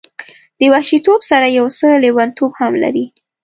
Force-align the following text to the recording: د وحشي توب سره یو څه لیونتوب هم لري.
د 0.59 0.61
وحشي 0.73 0.97
توب 1.05 1.21
سره 1.31 1.47
یو 1.57 1.67
څه 1.77 1.87
لیونتوب 2.03 2.51
هم 2.59 2.73
لري. 2.83 3.05